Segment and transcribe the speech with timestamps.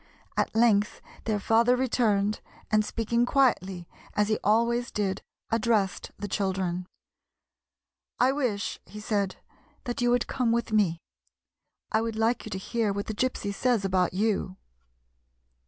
[0.35, 6.87] At length their father returned, and, speaking quietly, as he always did, addressed the children:"
[8.19, 9.35] I wish," he said,"
[9.83, 10.97] that you would come with me.
[11.91, 14.57] I would like you to hear what the Gypsy says about you."